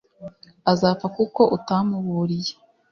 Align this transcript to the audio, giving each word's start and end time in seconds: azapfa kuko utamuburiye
azapfa 0.71 1.07
kuko 1.17 1.41
utamuburiye 1.57 2.53